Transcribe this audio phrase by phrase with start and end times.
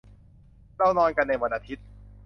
[0.77, 1.85] เรานอนกันในวันอาทิตย์